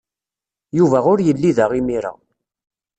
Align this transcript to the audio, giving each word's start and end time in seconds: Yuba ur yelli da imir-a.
Yuba 0.77 0.99
ur 1.11 1.19
yelli 1.27 1.51
da 1.57 1.65
imir-a. 1.79 2.13